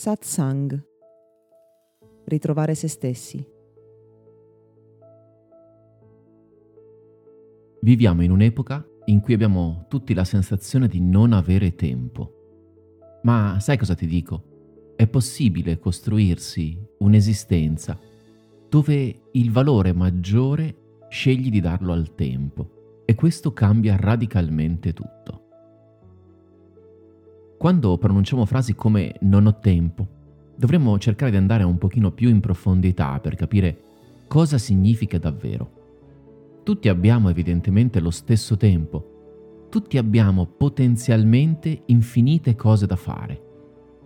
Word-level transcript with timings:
Satsang. 0.00 0.82
Ritrovare 2.24 2.74
se 2.74 2.88
stessi. 2.88 3.46
Viviamo 7.82 8.22
in 8.22 8.30
un'epoca 8.30 8.82
in 9.04 9.20
cui 9.20 9.34
abbiamo 9.34 9.84
tutti 9.90 10.14
la 10.14 10.24
sensazione 10.24 10.88
di 10.88 11.02
non 11.02 11.34
avere 11.34 11.74
tempo. 11.74 13.20
Ma 13.24 13.58
sai 13.60 13.76
cosa 13.76 13.94
ti 13.94 14.06
dico? 14.06 14.94
È 14.96 15.06
possibile 15.06 15.78
costruirsi 15.78 16.82
un'esistenza 17.00 17.98
dove 18.70 19.28
il 19.32 19.50
valore 19.50 19.92
maggiore 19.92 21.04
scegli 21.10 21.50
di 21.50 21.60
darlo 21.60 21.92
al 21.92 22.14
tempo 22.14 23.02
e 23.04 23.14
questo 23.14 23.52
cambia 23.52 23.96
radicalmente 23.96 24.94
tutto. 24.94 25.49
Quando 27.60 27.98
pronunciamo 27.98 28.46
frasi 28.46 28.74
come 28.74 29.16
non 29.20 29.44
ho 29.44 29.58
tempo, 29.58 30.08
dovremmo 30.56 30.98
cercare 30.98 31.30
di 31.30 31.36
andare 31.36 31.62
un 31.62 31.76
pochino 31.76 32.10
più 32.10 32.30
in 32.30 32.40
profondità 32.40 33.20
per 33.20 33.34
capire 33.34 33.82
cosa 34.28 34.56
significa 34.56 35.18
davvero. 35.18 36.62
Tutti 36.62 36.88
abbiamo 36.88 37.28
evidentemente 37.28 38.00
lo 38.00 38.10
stesso 38.10 38.56
tempo, 38.56 39.66
tutti 39.68 39.98
abbiamo 39.98 40.46
potenzialmente 40.46 41.82
infinite 41.84 42.56
cose 42.56 42.86
da 42.86 42.96
fare. 42.96 43.42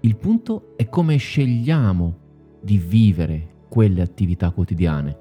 Il 0.00 0.16
punto 0.16 0.72
è 0.74 0.88
come 0.88 1.16
scegliamo 1.16 2.18
di 2.60 2.78
vivere 2.78 3.66
quelle 3.68 4.02
attività 4.02 4.50
quotidiane. 4.50 5.18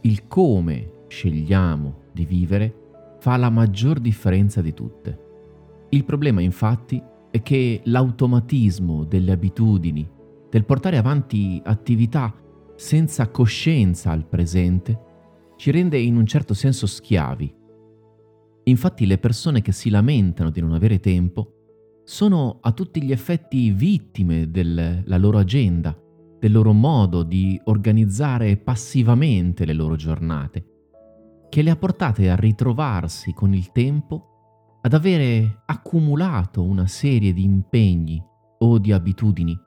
Il 0.00 0.26
come 0.26 0.90
scegliamo 1.06 1.96
di 2.12 2.24
vivere 2.24 2.74
fa 3.18 3.36
la 3.36 3.50
maggior 3.50 4.00
differenza 4.00 4.62
di 4.62 4.72
tutte. 4.72 5.18
Il 5.90 6.04
problema 6.06 6.40
infatti 6.40 7.10
è 7.32 7.42
che 7.42 7.80
l'automatismo 7.84 9.04
delle 9.04 9.32
abitudini, 9.32 10.06
del 10.50 10.66
portare 10.66 10.98
avanti 10.98 11.60
attività 11.64 12.32
senza 12.76 13.28
coscienza 13.30 14.10
al 14.10 14.26
presente, 14.26 15.00
ci 15.56 15.70
rende 15.70 15.98
in 15.98 16.16
un 16.16 16.26
certo 16.26 16.52
senso 16.52 16.86
schiavi. 16.86 17.52
Infatti 18.64 19.06
le 19.06 19.16
persone 19.16 19.62
che 19.62 19.72
si 19.72 19.88
lamentano 19.88 20.50
di 20.50 20.60
non 20.60 20.74
avere 20.74 21.00
tempo 21.00 22.02
sono 22.04 22.58
a 22.60 22.72
tutti 22.72 23.02
gli 23.02 23.12
effetti 23.12 23.70
vittime 23.70 24.50
della 24.50 25.16
loro 25.16 25.38
agenda, 25.38 25.98
del 26.38 26.52
loro 26.52 26.72
modo 26.72 27.22
di 27.22 27.58
organizzare 27.64 28.58
passivamente 28.58 29.64
le 29.64 29.72
loro 29.72 29.96
giornate, 29.96 30.66
che 31.48 31.62
le 31.62 31.70
ha 31.70 31.76
portate 31.76 32.28
a 32.28 32.36
ritrovarsi 32.36 33.32
con 33.32 33.54
il 33.54 33.72
tempo 33.72 34.31
ad 34.84 34.94
avere 34.94 35.62
accumulato 35.66 36.62
una 36.62 36.86
serie 36.86 37.32
di 37.32 37.44
impegni 37.44 38.22
o 38.58 38.78
di 38.78 38.92
abitudini 38.92 39.58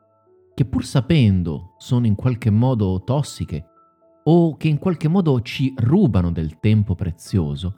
che 0.54 0.66
pur 0.66 0.86
sapendo 0.86 1.74
sono 1.78 2.06
in 2.06 2.16
qualche 2.16 2.50
modo 2.50 3.02
tossiche 3.04 3.66
o 4.24 4.58
che 4.58 4.68
in 4.68 4.78
qualche 4.78 5.08
modo 5.08 5.42
ci 5.42 5.74
rubano 5.78 6.32
del 6.32 6.60
tempo 6.60 6.96
prezioso, 6.96 7.76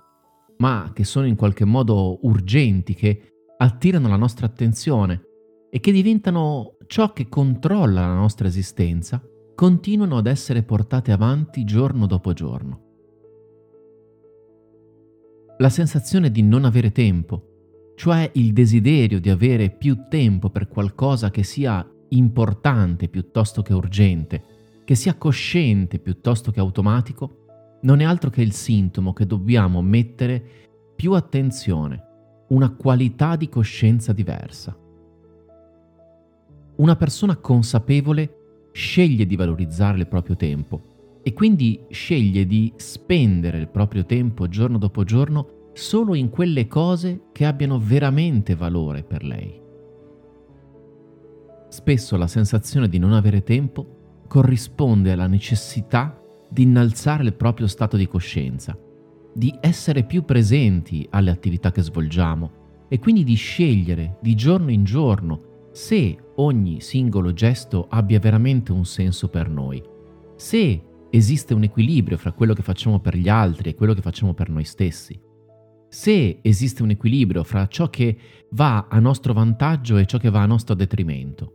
ma 0.58 0.92
che 0.94 1.04
sono 1.04 1.26
in 1.26 1.36
qualche 1.36 1.66
modo 1.66 2.20
urgenti, 2.22 2.94
che 2.94 3.34
attirano 3.58 4.08
la 4.08 4.16
nostra 4.16 4.46
attenzione 4.46 5.22
e 5.70 5.80
che 5.80 5.92
diventano 5.92 6.78
ciò 6.86 7.12
che 7.12 7.28
controlla 7.28 8.08
la 8.08 8.14
nostra 8.14 8.48
esistenza, 8.48 9.22
continuano 9.56 10.18
ad 10.18 10.28
essere 10.28 10.64
portate 10.64 11.12
avanti 11.12 11.66
giorno 11.66 12.06
dopo 12.06 12.32
giorno 12.32 12.87
la 15.58 15.69
sensazione 15.69 16.30
di 16.30 16.44
non 16.44 16.66
avere 16.66 16.91
tempo, 16.91 17.94
cioè 17.95 18.30
il 18.36 18.53
desiderio 18.53 19.19
di 19.19 19.30
avere 19.30 19.72
più 19.72 20.08
tempo 20.08 20.50
per 20.50 20.67
qualcosa 20.67 21.31
che 21.31 21.44
sia 21.44 21.86
importante 22.09 23.08
piuttosto 23.08 23.63
che 23.63 23.73
urgente, 23.73 24.44
che 24.84 24.96
sia 24.96 25.16
cosciente 25.16 25.97
piuttosto 26.00 26.51
che 26.51 26.59
automatico, 26.59 27.46
non 27.81 28.00
è 28.01 28.03
altro 28.03 28.29
che 28.29 28.41
il 28.41 28.53
sintomo 28.53 29.13
che 29.13 29.25
dobbiamo 29.25 29.81
mettere 29.81 30.44
più 30.96 31.13
attenzione, 31.13 32.03
una 32.50 32.72
qualità 32.72 33.35
di 33.35 33.50
coscienza 33.50 34.13
diversa. 34.13 34.78
Una 36.75 36.96
persona 36.96 37.35
consapevole 37.35 38.69
sceglie 38.72 39.25
di 39.25 39.35
valorizzare 39.35 39.97
il 39.97 40.07
proprio 40.07 40.35
tempo 40.35 40.97
e 41.28 41.34
quindi 41.34 41.84
sceglie 41.90 42.46
di 42.46 42.72
spendere 42.78 43.58
il 43.58 43.68
proprio 43.68 44.06
tempo 44.06 44.48
giorno 44.48 44.78
dopo 44.78 45.04
giorno 45.04 45.72
solo 45.74 46.16
in 46.16 46.30
quelle 46.30 46.68
cose 46.68 47.24
che 47.34 47.44
abbiano 47.44 47.78
veramente 47.80 48.56
valore 48.56 49.04
per 49.04 49.26
lei. 49.26 49.60
Spesso 51.68 52.16
la 52.16 52.28
sensazione 52.28 52.88
di 52.88 52.98
non 52.98 53.12
avere 53.12 53.44
tempo 53.44 54.24
corrisponde 54.26 55.12
alla 55.12 55.28
necessità 55.28 56.18
di 56.50 56.62
innalzare 56.62 57.26
il 57.26 57.34
proprio 57.34 57.68
stato 57.68 57.98
di 57.98 58.08
coscienza, 58.08 58.80
di 59.34 59.54
essere 59.59 60.04
più 60.04 60.24
presenti 60.24 61.06
alle 61.09 61.32
attività 61.32 61.74
che 61.74 61.82
svolgiamo 61.82 62.86
e 62.88 63.00
quindi 63.00 63.26
di 63.26 63.36
scegliere 63.36 64.16
di 64.22 64.34
giorno 64.34 64.72
in 64.72 64.86
giorno 64.86 65.68
se 65.74 66.18
ogni 66.36 66.80
singolo 66.80 67.34
gesto 67.34 67.88
abbia 67.90 68.18
veramente 68.18 68.72
un 68.72 68.86
senso 68.86 69.28
per 69.28 69.50
noi, 69.50 69.84
se 70.38 70.84
esiste 71.09 71.53
un 71.53 71.63
equilibrio 71.63 72.18
fra 72.18 72.31
quello 72.31 72.53
che 72.53 72.62
facciamo 72.62 73.00
per 73.00 73.16
gli 73.16 73.29
altri 73.29 73.69
e 73.69 73.75
quello 73.75 73.94
che 73.94 74.01
facciamo 74.01 74.34
per 74.34 74.50
noi 74.50 74.63
stessi. 74.63 75.19
Se 75.90 76.40
esiste 76.41 76.84
un 76.84 76.90
equilibrio 76.90 77.44
fra 77.44 77.68
ciò 77.68 77.90
che 77.90 78.18
va 78.51 78.88
a 78.90 79.00
nostro 79.00 79.34
vantaggio 79.34 79.97
e 79.97 80.06
ciò 80.06 80.17
che 80.17 80.29
va 80.29 80.41
a 80.41 80.46
nostro 80.46 80.75
detrimento. 80.75 81.53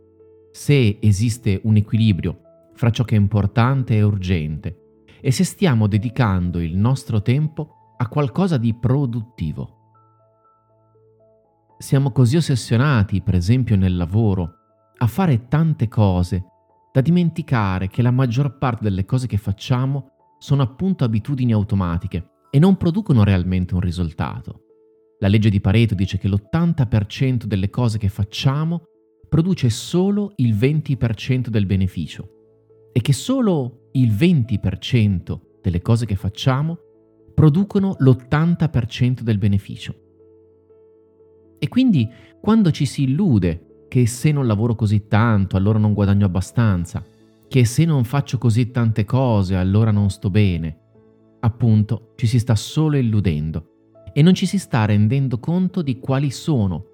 Se 0.51 0.97
esiste 1.01 1.59
un 1.63 1.75
equilibrio 1.75 2.39
fra 2.73 2.89
ciò 2.89 3.03
che 3.03 3.15
è 3.15 3.19
importante 3.19 3.95
e 3.95 4.01
urgente. 4.01 5.05
E 5.21 5.31
se 5.31 5.43
stiamo 5.43 5.87
dedicando 5.87 6.59
il 6.59 6.75
nostro 6.75 7.21
tempo 7.21 7.95
a 7.97 8.07
qualcosa 8.07 8.57
di 8.57 8.73
produttivo. 8.73 9.77
Siamo 11.77 12.11
così 12.11 12.37
ossessionati, 12.37 13.21
per 13.21 13.35
esempio 13.35 13.75
nel 13.75 13.95
lavoro, 13.95 14.55
a 14.97 15.07
fare 15.07 15.47
tante 15.47 15.87
cose 15.87 16.45
da 16.93 17.01
dimenticare 17.01 17.87
che 17.87 18.03
la 18.03 18.11
maggior 18.11 18.59
parte 18.59 18.83
delle 18.83 19.03
cose 19.03 19.25
che 19.25 19.37
facciamo 19.37 20.11
sono 20.37 20.61
appunto 20.61 21.03
abitudini 21.03 21.51
automatiche 21.51 22.43
e 22.51 22.59
non 22.59 22.77
producono 22.77 23.23
realmente 23.23 23.73
un 23.73 23.79
risultato. 23.79 24.61
La 25.17 25.27
legge 25.27 25.49
di 25.49 25.59
Pareto 25.59 25.95
dice 25.95 26.19
che 26.19 26.27
l'80% 26.27 27.45
delle 27.45 27.71
cose 27.71 27.97
che 27.97 28.09
facciamo 28.09 28.83
produce 29.27 29.71
solo 29.71 30.33
il 30.35 30.53
20% 30.53 31.47
del 31.47 31.65
beneficio 31.65 32.29
e 32.93 33.01
che 33.01 33.13
solo 33.13 33.89
il 33.93 34.11
20% 34.13 35.39
delle 35.63 35.81
cose 35.81 36.05
che 36.05 36.15
facciamo 36.15 36.77
producono 37.33 37.95
l'80% 37.97 39.21
del 39.21 39.39
beneficio. 39.39 39.95
E 41.57 41.67
quindi 41.69 42.07
quando 42.39 42.69
ci 42.69 42.85
si 42.85 43.03
illude 43.03 43.72
che 43.93 44.07
se 44.07 44.31
non 44.31 44.47
lavoro 44.47 44.73
così 44.73 45.05
tanto 45.07 45.55
allora 45.55 45.77
non 45.77 45.93
guadagno 45.93 46.25
abbastanza, 46.25 47.05
che 47.47 47.63
se 47.63 47.85
non 47.85 48.03
faccio 48.03 48.39
così 48.39 48.71
tante 48.71 49.05
cose 49.05 49.55
allora 49.55 49.91
non 49.91 50.09
sto 50.09 50.31
bene. 50.31 50.77
Appunto, 51.41 52.13
ci 52.15 52.25
si 52.25 52.39
sta 52.39 52.55
solo 52.55 52.97
illudendo 52.97 53.67
e 54.11 54.23
non 54.23 54.33
ci 54.33 54.47
si 54.47 54.57
sta 54.57 54.85
rendendo 54.85 55.37
conto 55.37 55.83
di 55.83 55.99
quali 55.99 56.31
sono 56.31 56.85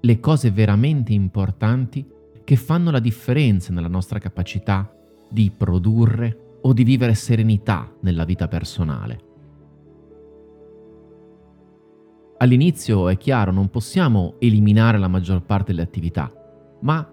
le 0.00 0.18
cose 0.18 0.50
veramente 0.50 1.12
importanti 1.12 2.04
che 2.42 2.56
fanno 2.56 2.90
la 2.90 2.98
differenza 2.98 3.72
nella 3.72 3.86
nostra 3.86 4.18
capacità 4.18 4.92
di 5.30 5.52
produrre 5.56 6.56
o 6.62 6.72
di 6.72 6.82
vivere 6.82 7.14
serenità 7.14 7.88
nella 8.00 8.24
vita 8.24 8.48
personale. 8.48 9.33
All'inizio 12.38 13.08
è 13.08 13.16
chiaro, 13.16 13.52
non 13.52 13.70
possiamo 13.70 14.34
eliminare 14.38 14.98
la 14.98 15.08
maggior 15.08 15.42
parte 15.42 15.70
delle 15.70 15.82
attività, 15.82 16.32
ma 16.80 17.08